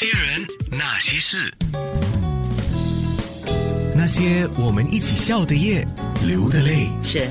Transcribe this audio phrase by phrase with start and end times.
[0.00, 1.52] 些人，那些事，
[3.96, 5.84] 那些我们一起笑的夜，
[6.24, 6.88] 流的泪。
[7.02, 7.28] 是，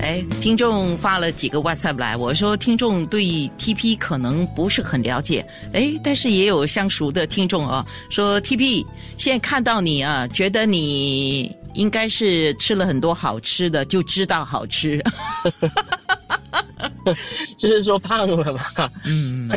[0.00, 3.22] 哎，听众发了几个 WhatsApp 来，我说听众对
[3.56, 8.84] TP 可能不是很了解，哎，但是也有相熟的听众啊，说 TP
[9.16, 15.00] 现在看到你啊，觉得你应该是吃了很多好吃的，就知道好吃。
[17.56, 19.48] 就是说胖了吧，嗯。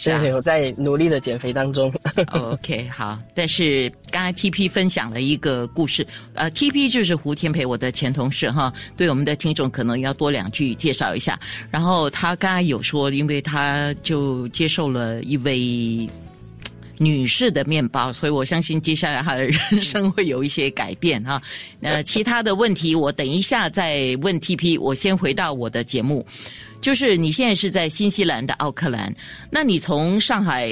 [0.00, 1.92] 现在我在努力的减肥当中。
[2.32, 3.18] OK，好。
[3.34, 8.72] 但是刚才 TP 分享了一个故事，呃，TP 就是胡天培，我的前同事哈。
[8.96, 11.38] 对我们的听众可能要多两句介绍一下。
[11.70, 16.08] 然后他刚才有说，因为他就接受了一位
[17.02, 21.40] 女士的面包，所以我相信接下来她的人生会有一些改变 哈。
[21.80, 26.24] 那 其他的问题我等一下再问 TP，我先回到我的节目。
[26.82, 29.14] 就是你现在是在新西兰的奥克兰，
[29.50, 30.68] 那你从上海。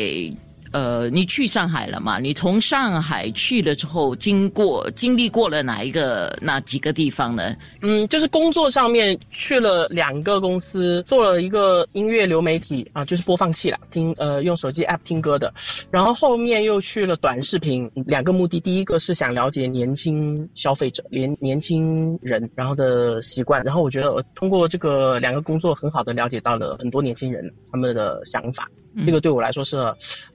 [0.73, 2.19] 呃，你去上海了嘛？
[2.19, 7.57] 你从上海去了之后，经过经历过了哪一个哪几个地方呢？
[7.83, 15.53] 嗯，就是工作上面去了两个公司，做了一个音乐流媒体啊，就是播放器了，听呃用手机 app 听歌的。
[15.91, 23.63] 然后后面又去了短视频，两个目的，第一个是想了解年轻消费者、年年轻人然后的习惯。
[23.65, 28.69] 然后我觉得通过这个两个工作，很好的了解到了很多年轻人他们的想法。
[29.05, 29.77] 这个对我来说是，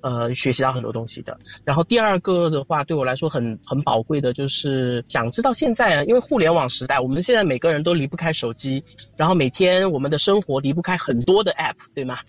[0.01, 1.37] 呃，学习到很多东西的。
[1.65, 8.83] 然后第二个的话，对我来说很很宝贵的，就是想知道现在啊，因为互联网时代，我们现在每个人都离不开手机，
[9.17, 12.19] 然后每天我们的生活离不开很多的 app，对吗？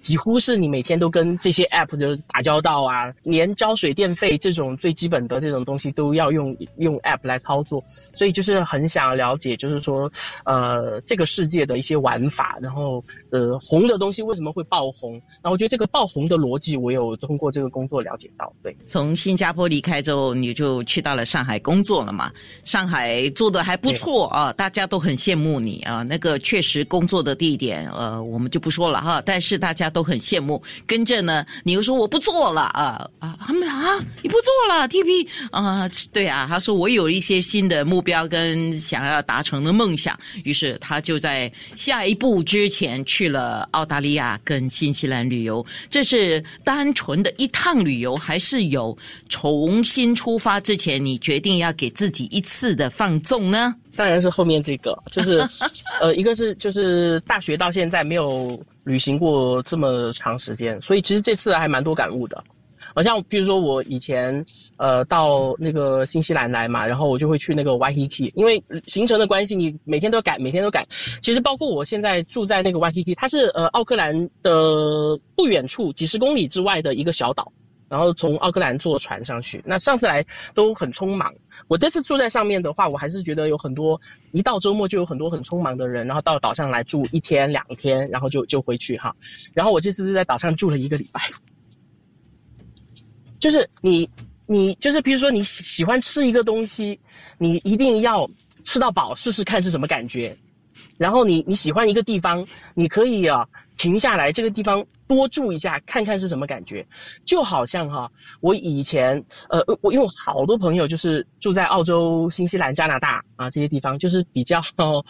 [0.00, 10.10] 几乎是你每天都跟这些 app 就是打交道啊，连交水电费这种最基本的这种东西都要用用 app 来操作，所以就是很想了解，就是说，
[10.46, 15.12] 呃，这个世界的一些玩法，然后呃，红的东西为什么会爆红？
[15.12, 15.73] 然后我觉得。
[15.74, 18.52] 这个爆红的逻辑，我有通过这个工作了解到。
[18.62, 22.30] 对，从新加坡离开之后，你就去到了上海工作了嘛？
[22.64, 26.04] 上海做的还不错啊，大家都很羡慕你啊。
[26.04, 29.20] 那个确实工作的地点，呃，我们就不说了哈。
[29.26, 30.62] 但是大家都很羡慕。
[30.86, 33.36] 跟着呢，你又说我不做了啊啊！
[33.44, 45.63] 他们啊，你不做了？TP 啊，对啊，他说我有一些新的目标跟想要达成的梦想，于是他就在下一步之前去了澳大利亚跟新西兰旅游。
[45.90, 48.96] 这是单纯的一趟旅游，还是有
[49.28, 53.74] 重新出发之前，你决定要给自己一次的放纵呢？
[53.96, 55.40] 当然是后面这个，就是，
[56.00, 62.42] 呃，一个是就是大学到现在没有旅行过这么长时间，所以其实这次还蛮多感悟的。
[62.94, 64.46] 好像比如说我以前
[64.76, 70.86] 呃到那个新西兰来嘛，然后我就会去那个 Yakky，因为行程的关系，你每天都改，每天都改。
[71.20, 77.52] 其实包括我现在住在那个 Yakky，它是呃奥克兰的不远处几十公里之外的一个小岛，
[77.88, 79.60] 然后从奥克兰坐船上去。
[79.66, 80.24] 那上次来
[80.54, 81.34] 都很匆忙，
[81.66, 84.00] 我这次住在上面的话，我还是觉得有很多
[84.30, 89.16] 一到周末就有很多很匆忙的人，然后到岛上来住一天两天，然后就就回去哈。
[89.52, 91.20] 然后我这次是在岛上住了一个礼拜。
[93.44, 94.08] 就是你，
[94.46, 96.98] 你就是比如说你喜喜欢吃一个东西，
[97.36, 98.30] 你一定要
[98.62, 100.34] 吃到饱试试看是什么感觉。
[100.96, 103.46] 然后你你喜欢一个地方，你可以啊
[103.76, 106.86] 停下来这个地方多住一下，看看是什么感觉。
[107.26, 108.10] 就好像哈，
[108.40, 114.62] 我以前呃我因为我好多朋友就是住在澳洲、新西兰、加拿大啊这些地方，就是比较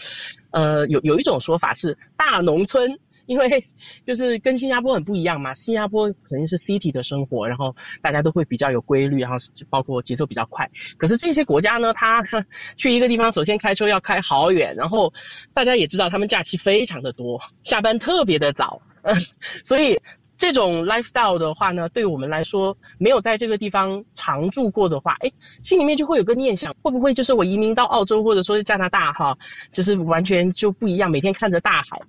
[0.50, 2.98] 呃有有一种说法是大农村。
[3.26, 3.66] 因为
[4.06, 9.36] 就是跟新加坡很不一样嘛，新加坡肯定是 city 的生活，然后大家都会比较有规律，然后
[9.70, 10.70] 包括节奏比较快。
[10.98, 12.24] 可是这些国家呢，他
[12.76, 15.12] 去一个地方，首先开车要开好远，然后
[15.52, 19.14] 大家也知道他们假期非常的多，下班特别的早，嗯
[19.64, 20.00] 所以
[20.36, 25.30] 这种 lifestyle 的话呢，对我们来说，没有在这个地方常住过的话，哎，
[25.62, 29.38] 心里面就会有个念想，会不会就是我移民到澳洲或者说是加拿大哈，
[29.70, 32.00] 就是完全就不一样，每天看着大海。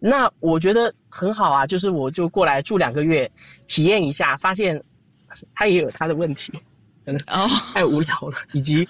[0.00, 3.30] 那我觉得很好啊，就是我就过来住两个月，
[3.68, 4.82] 体验一下，发现
[5.54, 6.52] 它也有它的问题。
[7.26, 8.86] 哦， 太无聊了，以及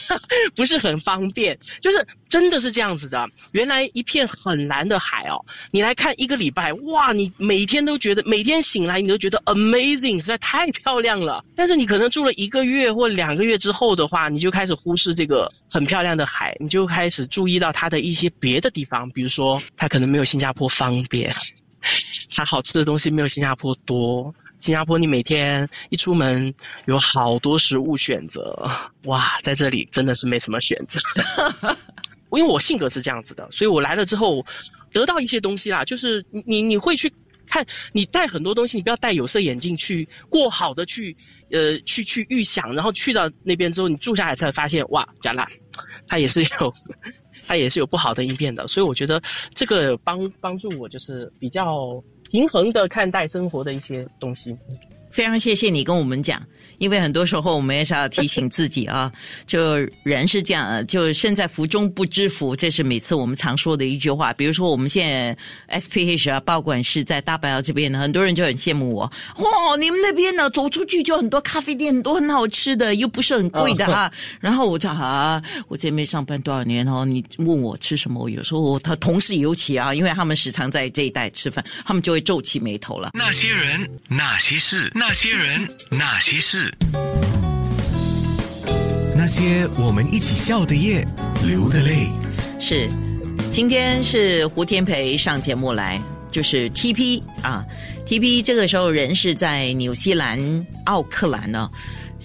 [0.54, 3.28] 不是很方便，就是真的是这样子的。
[3.52, 11.44] 原来一片很蓝的海哦，你来看一个礼拜，哇，你每天都觉得每天醒来你都觉得 amazing，实在太漂亮了。
[11.56, 21.34] 但是你可能住了一个月或两个月之后的话，你就开始忽视这个很漂亮的海，你就开始注意到它的一些别的地方，比如说它可能没有新加坡方便，
[22.34, 24.34] 它好吃的东西没有新加坡多。
[24.60, 26.54] 新加坡，你每天一出门
[26.86, 28.70] 有好多食物选择，
[29.04, 31.00] 哇，在这里真的是没什么选择。
[32.30, 34.44] 因为我性格是这样子的，所以我来了之后
[34.92, 37.10] 得到一些东西啦，就是你你会去
[37.46, 41.16] 看你带很多东西，你不要戴有色眼镜去过好的去
[41.50, 45.48] 呃去去预想，然后去到那边之后，你住下来才发现哇，假啦，
[46.06, 46.74] 它也是有
[47.48, 48.68] 它也是有不好的一面的。
[48.68, 49.22] 所以我觉得
[49.54, 54.56] 这个帮帮助我就是比较平衡的看待生活的一些东西。
[55.10, 56.40] 非常谢谢你跟我们讲，
[56.78, 59.10] 因为很多时候我们也是要提醒自己啊，
[59.46, 64.32] 就人是这样，就身在福中不知福，这是每次我们常说的一句话。
[64.32, 65.36] 比如说，我们现
[65.68, 69.10] 在 SPH 啊，报馆是在大白窑这边呢，很多人就很羡慕我。
[69.38, 74.10] 哇，你们那边呢，走出去就很多咖啡店，很多很好吃的，又不是很贵的哈。
[74.40, 83.10] 然后我就啊，我这边上班多少年哦，你问我吃什么，我有时候他同事尤其啊，因为他们时常在这一带吃饭，他们就会皱起眉头了。
[83.14, 85.60] 那些人，那些事，那些人，
[85.90, 86.74] 那些事，
[89.16, 91.06] 那些我们一起笑的夜，
[91.46, 92.08] 流的泪。
[92.58, 92.88] 是，
[93.52, 96.02] 今天是胡天培上节目来，
[96.32, 97.64] 就是 TP 啊
[98.04, 101.70] ，TP 这个时候人是在纽西兰奥克兰呢。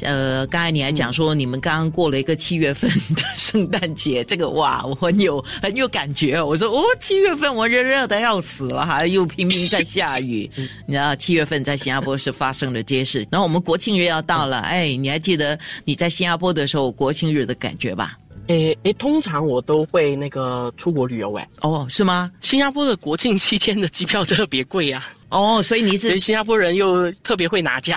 [0.01, 6.41] 呃，刚才你还讲说你们刚刚过了一个七月份的圣诞节，这个哇，我很有很有感觉。
[6.41, 10.49] 我说哦，七月份我热热的要死了哈，又拼命在下雨。
[10.87, 18.17] 你知道七月份在新加坡是发生了这些事，然后我们国庆日要到了，哎，你还记得你在新加坡的时候国庆日的感觉吧？
[18.47, 21.47] 诶诶，通常我都会那个出国旅游诶。
[21.61, 22.29] 哦，是吗？
[22.41, 25.05] 新加坡的国庆期间的机票特别贵呀。
[25.29, 27.95] 哦，所以你是所以新加坡人又特别会拿价。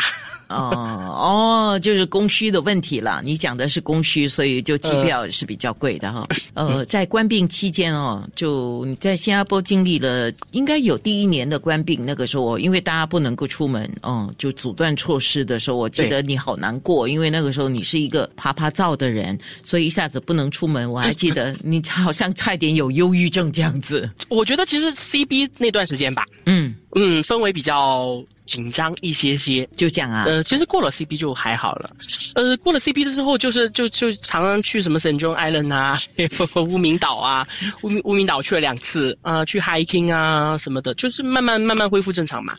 [0.54, 3.20] 哦哦，就是供需的问题了。
[3.24, 6.26] 你讲的是供需，所以就机票是比较贵的哈。
[6.54, 20.90] 呃，在关病期间哦，就你在新加坡经历了应该有第一年的关病，那个时候因为大家不能够出门，嗯，就阻断措施的时候，我记得你好难过，因为那个时候你是一个啪啪照的人，所以一下子不能出门。
[20.90, 24.08] 我还记得你好像差点有忧郁症这样子。
[24.28, 29.68] 我觉得其实 CB 那段时间吧，嗯嗯，氛围比较紧张一些些。
[29.76, 30.24] 就这样啊。
[30.26, 31.90] 呃，其实过了 CB 就还好了。
[32.34, 35.18] 呃，过了 CB 的之后，就是就就常常去什么 St.
[35.18, 36.00] John Island 啊，
[36.66, 37.46] 乌名岛啊，
[37.82, 42.56] 乌名乌名岛去了两次，呃，去 hiking 啊什么的，就是慢慢慢慢恢复正常嘛。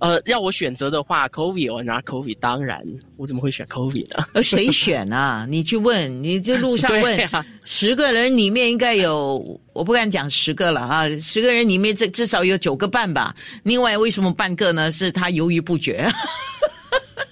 [0.00, 2.80] 呃，要我选择的话，Kobe 我拿 Kobe，当然
[3.16, 4.24] 我怎么会选 Kobe 呢？
[4.32, 5.46] 而谁选啊？
[5.50, 7.28] 你去问，你就路上问
[7.64, 13.34] 十个人里面应该有，我不敢讲十个了啊，十个人里面至至少有九个半吧。
[13.64, 14.92] 另外为什么半个呢？
[14.92, 16.08] 是他犹豫不决。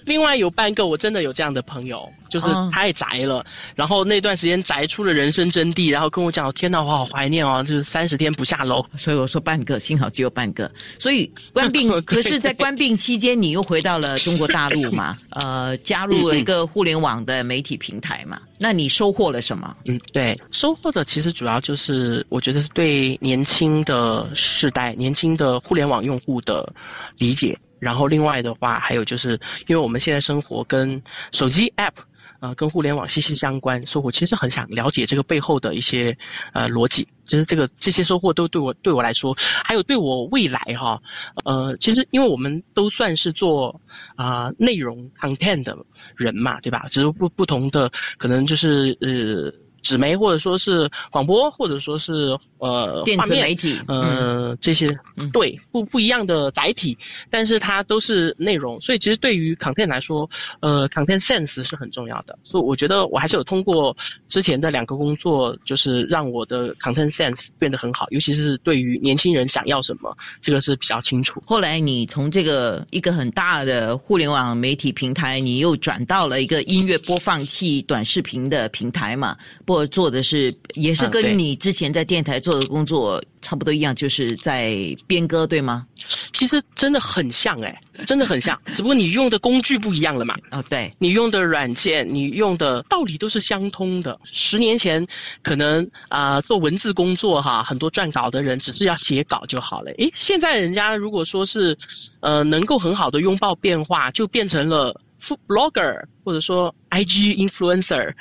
[0.07, 3.45] 另外有半个我真的有这样的朋友，就是哦太宅了，
[3.75, 8.85] 然后那段时间宅出了人生真谛，然后跟我讲，天哪，我好怀念哦，就是三十天不下楼。
[8.95, 10.71] 所以我说半个，幸好只有半个。
[10.97, 15.17] 所以关病， 可是，在关病期间，你又回到了中国大陆嘛？
[15.31, 18.39] 呃，加入了一个互联网的媒体平台嘛？
[18.57, 19.75] 那你收获了什么？
[19.85, 26.73] 嗯，对，收获的其实主要就是我觉得是对年轻的世代、年轻的互联网用户的
[27.17, 27.57] 理解。
[27.79, 31.01] 然后另外的话，还有就是因为我们现在生活跟
[31.31, 31.93] 手机 App。
[32.39, 36.15] 呃，跟互联网息息相关，所以我其实很想了解这个背后的一些
[36.53, 41.01] 呃逻辑，就是这个这些收获都对我对我来说，还有对我未来哈，
[41.45, 43.81] 呃，其实因为我们都算是做
[44.15, 45.75] 啊、内容 content 的
[46.15, 46.85] 人嘛，对吧？
[46.91, 49.51] 只是不不同的，可能就是呃
[49.81, 56.97] 纸媒或者说是广播，或者说是呃电子媒体，嗯，呃，这些嗯对不不一样的载体，
[57.29, 60.29] 但是它都是内容，所以其实对于 content 来说，
[60.59, 62.37] 呃，content sense 是很重要的。
[62.43, 63.95] 所以我觉得我还是有通过
[64.27, 71.41] 之前的两个工作，就是让我的 content sense 变得很好，尤其是对于年轻人想要什么，这个是比较清楚。
[71.45, 79.37] 后来你从这个一个很大的互联网媒体平台，你又转到了一个音乐播放器短视频的平台嘛？
[79.67, 84.73] 不过做的是也是跟你之前在电台做的工作差不多一样，就是在
[85.05, 85.85] 编歌，对吗？
[86.31, 90.37] 其实真的很像哎、真的很像， 只不过你用的工具不一样了嘛。
[90.51, 94.17] 哦，对，你用的软件，你用的道理都是相通的。
[94.23, 95.05] 十年前
[95.43, 99.91] 可能啊、呃做文字工作哈，很多撰稿的人只是要写稿就好了。
[99.97, 101.77] 诶，现在人家如果说是
[102.21, 105.01] 呃能够很好的拥抱变化，就变成了
[105.47, 108.15] Blogger 或者说 IG influencer，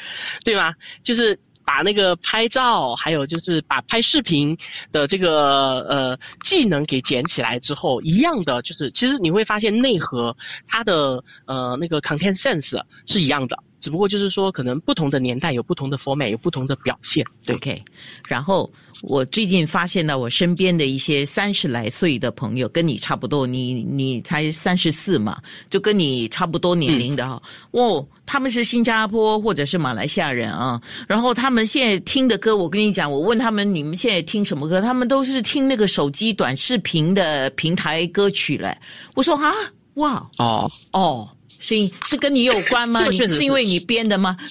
[0.44, 0.74] 对吗？
[1.02, 1.38] 就是。
[1.68, 4.56] 把那个拍照，还有就是把拍视频
[4.92, 10.36] 的这个呃技能给捡起来之后，一样的就是，其实你会发现内核
[10.68, 17.24] 它的呃那个 content sense 是一样的，只不过就是说，可能不同的年代有不同的 format，有不同的表现。
[17.44, 17.82] 对 OK，
[18.26, 18.70] 然后
[19.02, 25.40] 我最近发现到我身边的一些三十来岁的朋友，跟你差不多，你你才三十四嘛，
[25.70, 27.40] 就跟你差不多年龄的哈，
[27.72, 38.76] 哦，他们是新加坡或者是马来西亚人啊，然后他们现在听的歌，我跟你讲，我问他们你们现在听什么歌，他们都是听那个手机短视频的平台歌曲嘞。
[39.14, 39.52] 我说啊，
[39.94, 41.28] 哇哦，哦，
[41.58, 43.04] 是是跟你有关吗？
[43.10, 44.36] 是是因为你编的吗？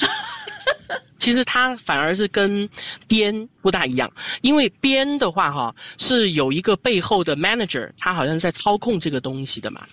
[1.17, 2.69] 其实它反而是跟
[3.07, 9.87] 编不大一样，因为编的话哈是有一个背后的 manager，他好像在操控这个东西的嘛。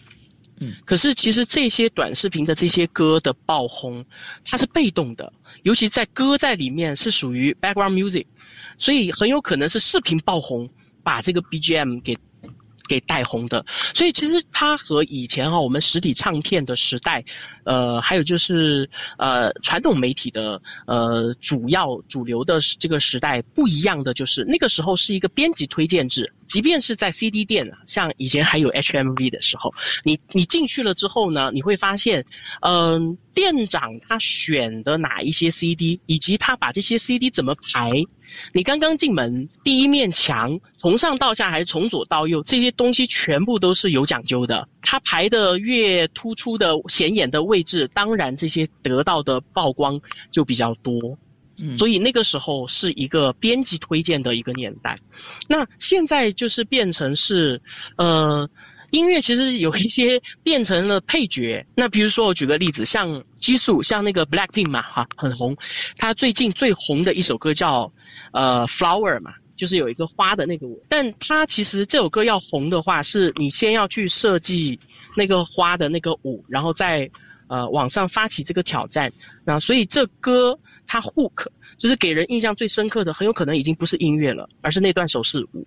[0.61, 4.04] 嗯，可是其实这些短视频的这些歌的爆红，
[4.45, 8.26] 它是被动的，尤其在歌在里面是属于 background music，
[8.76, 10.69] 所以很有可能是视频爆红，
[11.02, 12.19] 把这个 BGM 给
[12.88, 13.64] 给带红的。
[13.94, 17.24] 所以其实它和以前哈、我们实体唱片的时代，
[17.64, 29.73] 呃，还有就是呃传统媒体的呃主要主流的这个时代不一样的，就是那个时候是一个编辑推荐制，即便是在 CD 店啊，像以前还有 HMV 的时候，
[30.04, 32.26] 你你进去了之后呢，你会发现，
[32.61, 37.90] 嗯、店长他选的哪一些 CD，以及他把这些 CD 怎么排，
[38.52, 44.68] 你刚刚进门，第一面墙从上到下还是从左到右，这些东西全部都是有讲究的。
[44.82, 51.16] 它排的越突出的显眼的位置，当然这些得到的曝光就比较多。
[51.76, 54.99] 所以那个时候是一个编辑推荐的一个年代。
[55.49, 57.61] 那现在就是变成是，
[57.97, 58.49] 呃，
[58.90, 61.66] 音乐其实有一些变成了配角。
[61.75, 65.57] 那比如说我举个例子，像激素，像那个 Blackpink 嘛，哈，很红。
[65.97, 67.92] 他最近最红的一首歌叫
[68.33, 69.33] 呃 Flower 嘛。
[69.54, 74.81] 就是有一个花的那个舞，但他其实这首歌要红的话，是你先要去设计
[75.14, 77.09] 那个花的那个舞，然后再
[77.49, 79.12] 呃网上发起这个挑战。
[79.44, 81.46] 那所以这歌它 hook
[81.78, 85.66] 就是给人印象最深刻的，很有可能已经不是音乐了，而是那段手势舞。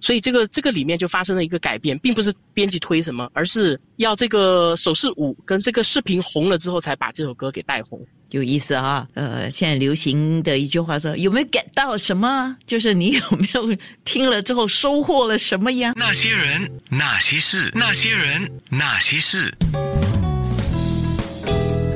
[0.00, 8.00] 所以这个这个里面就发生了一个改变，并不是编辑推什么，而是要这个手势舞跟这个视频红了之后，才把这首歌给带红。
[8.30, 12.56] 有意思啊，呃，现在流行的一句话说，有没有 get 到什么？
[12.64, 13.76] 就是你有没有
[14.06, 15.92] 听了之后收获了什么呀？
[15.96, 19.54] 那些人，那些事，那些人，那些事，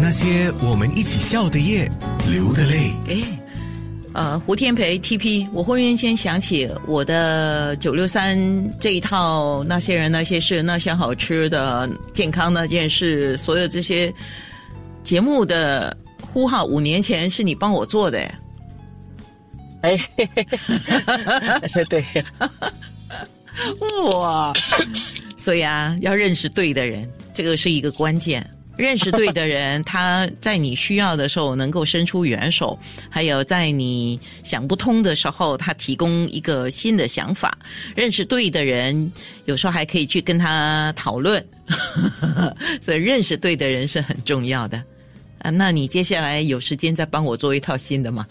[0.09, 1.87] 那些我们一起笑的夜，
[2.31, 2.93] 流的泪。
[3.11, 3.17] 哎，
[4.15, 8.39] 呃，胡天培 TP，我忽然间想起我的九六三
[8.81, 14.11] 这一套，那些人、那些事、那些好吃的、健康那件事，所有这些
[15.05, 15.95] 节目的
[16.33, 18.19] 呼号，五年前是你帮我做的，
[19.83, 19.95] 哎，
[21.91, 22.03] 对，
[24.15, 24.55] 哇！
[25.37, 28.43] 所以啊，要认识对的人，这个是一个关键。
[28.79, 32.79] 认识对的人，他在你需要的时候能够伸出援手，
[33.11, 37.59] 还有在你想不通的时候，他提供一个新的想法。
[37.97, 39.13] 认识对的人，
[39.47, 41.45] 有时候还可以去跟他讨论，
[42.81, 44.81] 所以认识对的人是很重要的。
[45.41, 48.25] 啊，那你接下来有时间再帮我做一套新的吗？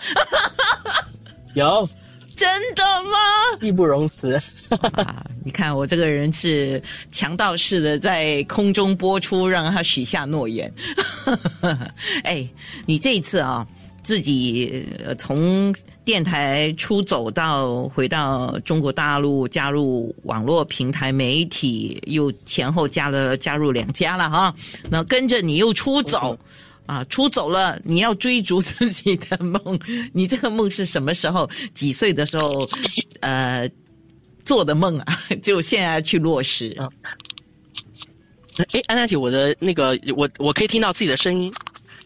[1.55, 1.87] 有
[2.35, 3.19] 真的吗？
[3.61, 4.39] 义不容辞。
[4.93, 10.69] 啊，你看我这个人是强盗似的，在空中播出，让他许下诺言。
[12.25, 12.45] 哎，
[12.85, 13.65] 你这一次啊，
[14.03, 15.73] 自己呃从
[16.03, 24.53] 电台出走到回到中国大陆，加入网络平台媒体，又前后加了加入两家了哈。
[24.89, 26.37] 那跟着你又出走。
[26.87, 29.77] 啊，出走了，你要追逐自己的梦。
[30.13, 31.49] 你这个梦是什么时候？
[31.73, 32.65] 几岁的时候？
[33.19, 33.69] 呃，
[34.47, 36.73] 做的梦啊， 就现在去落实。
[36.79, 36.89] 嗯
[38.71, 41.53] 哎，安娜姐，我的那个，我我可以听到自己的声音，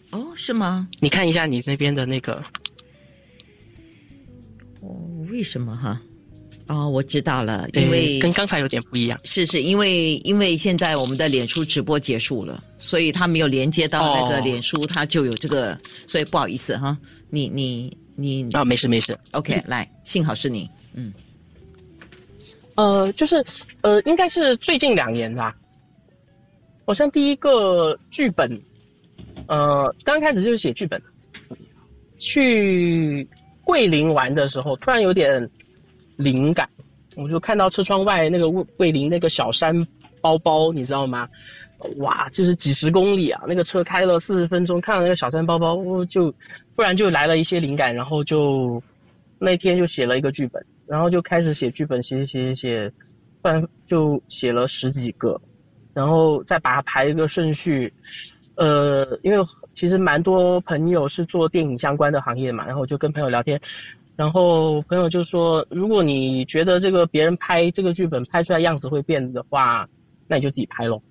[0.10, 0.86] 哦，是吗？
[1.00, 2.44] 你看一下你那边的那个，
[4.82, 5.00] 哦，
[5.32, 6.02] 为什么哈？
[6.68, 9.18] 哦，我知道了，因为呃跟刚才有点不一样。
[9.24, 16.98] 是是因为因为现在我们的脸书直播结束了，所以他没有连接到那个哦脸书，他就有这个，所以不好意思哈，
[17.30, 19.18] 你你你啊，没事没事。
[19.32, 21.14] ，OK，来，幸好是你，嗯，
[22.82, 23.46] 呃，就是
[23.82, 25.56] 呃，应该是最近两年吧。
[26.84, 28.60] 好像第一个剧本，
[29.46, 31.00] 呃，刚开始就是写剧本。
[32.18, 33.28] 去
[33.64, 35.52] 桂林玩的时候，突然有点
[36.16, 36.70] 灵感，
[37.16, 39.88] 我就看到车窗外那个桂桂林那个小山
[40.20, 41.30] 包包，你知道吗？
[41.98, 46.32] 哇，就是几十公里啊，那个车开了四十分钟，看到那个小山包包，就
[46.76, 48.82] 突然就来了一些灵感，然后就
[49.38, 52.94] 那天就写了一个剧本，然后就开始写剧本，写写写写写，
[53.42, 55.40] 突然就写了十几个，
[55.94, 57.94] 然后再把它排一个顺序，
[58.56, 59.42] 呃，因为
[59.74, 63.62] 其实蛮多朋友是做电影相关的行业嘛，然后就跟朋友聊天，
[64.18, 69.88] 然后朋友就说，如果你觉得这个别人拍这个剧本拍出来样子会变的话，
[70.28, 71.02] 那你就自己拍咯。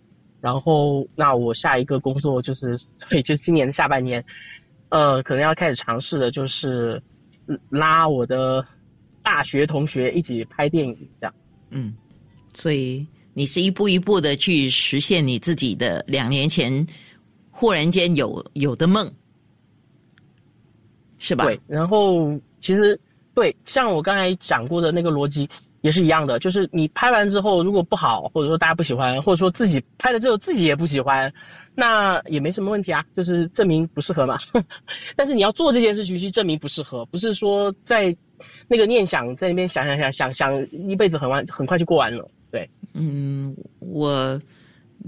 [0.43, 4.27] 然后，那我下一个工作就是，所以就今年下半年，
[4.91, 7.03] 呃，可能要开始尝试的就是
[7.71, 8.67] 拉我的
[9.31, 11.33] 大学同学一起拍电影，这样。
[11.71, 11.95] 嗯，
[12.53, 16.85] 所以你是一步一步的去实现你自己的两年前
[17.53, 19.09] 忽然间有有的梦，
[21.19, 21.45] 是吧？
[21.45, 21.61] 对。
[21.69, 22.99] 然后，其实
[23.33, 25.49] 对，像我刚才讲过的那个逻辑。
[25.83, 31.33] 也是一样的，就是你拍完之后如果不好，或者说大家不喜欢，或者说自己拍了之后自己也不喜欢，
[31.75, 34.37] 那也没什么问题啊，就是证明不适合嘛。
[35.17, 38.15] 但是你要做这件事情去证明不适合，不是说在
[38.69, 42.29] 那个念想在那边想想想想想一辈子很完很快就过完了。
[42.51, 44.41] 对，嗯，我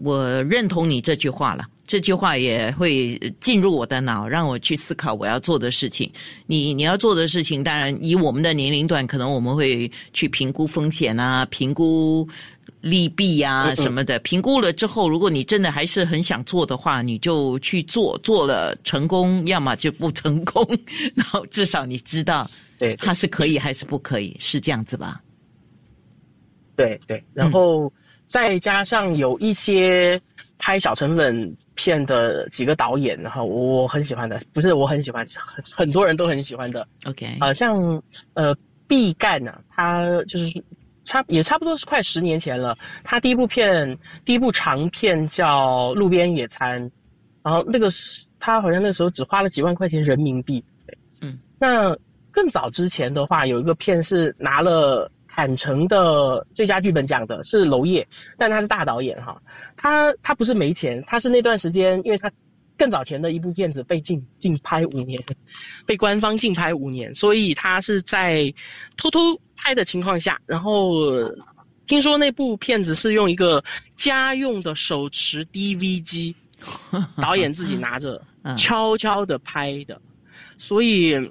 [0.02, 1.64] 我认同你这句话了。
[1.84, 6.10] 这句话也会进入我的脑，让我去思考我要做的事情。
[6.46, 12.26] 你你要做的事情，当然以我们的年龄段，可能我们会去评估风险啊，评估
[12.82, 14.18] 利弊呀什么的。
[14.18, 20.62] 评估了之后，如果你真的还是很想做的话，你就去做，做了成功，要么就不成功。
[21.16, 22.46] 然后至少你知道，
[22.78, 25.22] 对，它是可以还是不可以，是这样子吧？
[26.76, 27.90] 对对，然后
[28.26, 30.20] 再加上有一些
[30.58, 31.56] 拍小成本。
[31.74, 36.86] 片的几个导演，然后我很喜欢的，不是我很喜欢，很很多人都很喜欢的。
[37.06, 38.00] OK，啊，像
[38.34, 38.54] 呃
[38.86, 40.62] 毕赣呐，他就是
[41.04, 42.78] 差也差不多是快十年前了。
[43.04, 46.90] 他第一部片，第一部长片叫《路边野餐》，
[47.42, 50.64] 然后那个是他好像那时候只花了几万块钱人民币。
[51.20, 51.96] 嗯，那
[52.30, 55.10] 更早之前的话，有一个片是拿了。
[55.34, 58.06] 坦诚的最佳剧本奖的是娄烨，
[58.36, 59.40] 但他是大导演哈，
[59.78, 62.30] 他他不是没钱，他是那段时间，因为他
[62.76, 65.22] 更早前的一部片子被禁禁拍五年，
[65.86, 68.52] 被官方禁拍五年，所以他是在
[68.98, 71.00] 偷偷拍的情况下，然后
[71.86, 73.62] 听说那部片子是用一个
[73.96, 76.34] 家用的手持 DV 机，
[77.20, 78.20] 导演自己拿着
[78.56, 80.00] 悄悄的拍的，
[80.58, 81.30] 所以。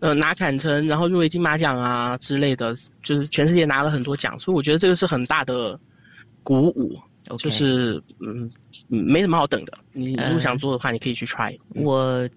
[0.00, 5.78] 呃，拿坎城，然后入围金马奖啊之类的，就是全世界拿了很多奖，所以我觉得这个是很大的
[6.42, 6.98] 鼓舞。
[7.38, 8.50] 就是嗯，
[8.88, 9.78] 没什么好等的。
[9.92, 11.56] 你如果想做的话，你可以去 try。
[11.76, 12.28] 我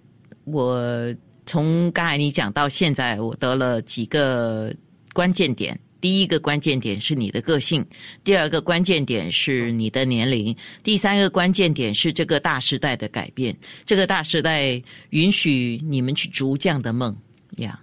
[0.43, 1.11] 我
[1.47, 4.71] 从刚才你讲到现在，我得了几个
[5.15, 5.79] 关键点。
[6.01, 7.83] 第一个关键点是你的个性，
[8.23, 13.57] 第二个关键点是你的年龄，第三个关键点是这个大时代的改变。
[13.85, 14.79] 这个大时代
[15.11, 17.15] 允许你们去逐这样的梦。
[17.57, 17.79] 呀，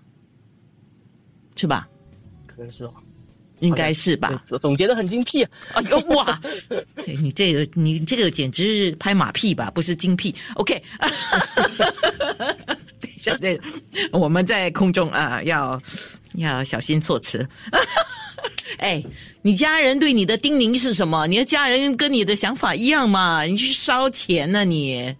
[1.57, 1.88] 是吧？
[2.47, 2.92] 可能是哦，
[3.61, 4.31] 应该是吧。
[4.61, 5.42] 总结的很精辟。
[5.73, 6.40] 哎呦哇，
[7.07, 9.71] 你这个你这个简直是拍马屁吧？
[9.71, 10.33] 不是精辟。
[10.57, 10.81] OK，
[13.30, 15.80] 等一下，这我们在空中啊，要
[16.35, 17.46] 要小心措辞。
[18.78, 19.02] 哎，
[19.42, 21.26] 你家人对你的叮咛是什么？
[21.26, 23.42] 你的家人跟你的想法一样吗？
[23.42, 24.64] 你去烧钱呢？
[24.64, 25.14] 你？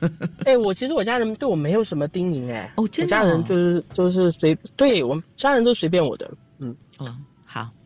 [0.46, 7.14] 哎，我其实我家人对我没有什么叮咛哎，哦，真的，我家人就是就是随对我们家人都随便我的，嗯，哦，好，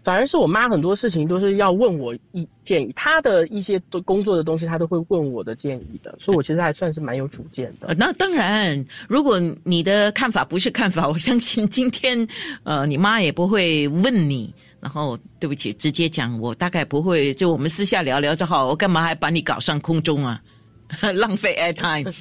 [0.05, 7.95] 反而是我妈很多事情都是要问我意建议，她的一些都工作的东西，她都会问我的建议的，所以我其实还算是蛮有主见的。
[7.95, 12.29] 那当然，如果你的看法不是看法，我相信今天
[12.63, 20.41] 呃，你妈也不会问你，然后对不起，直接讲，我大概不会，就我们私下聊聊就好，我干嘛还把你搞上空中啊？
[21.15, 22.13] 浪费 air time，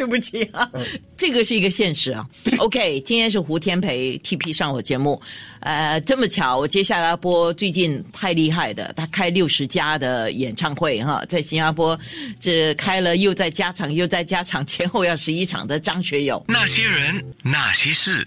[0.04, 0.66] 对不起啊，
[1.14, 2.26] 这个是一个现实啊。
[2.56, 5.20] OK，今天是胡天培 TP 上我节目，
[5.60, 11.98] 呃，这么巧，我接下来播最近太厉害的，他开六十家的演唱会哈，在新加坡
[12.40, 16.42] 这开了又在加场又在加场，前后要十一场的张学友。
[16.48, 18.26] 那些人，那些事。